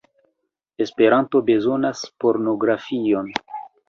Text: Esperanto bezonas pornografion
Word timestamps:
Esperanto 0.85 1.41
bezonas 1.49 2.01
pornografion 2.23 3.29